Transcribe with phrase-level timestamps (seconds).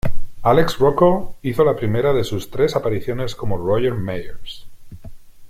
[0.41, 4.65] Alex Rocco hizo la primera de sus tres apariciones como Roger Meyers.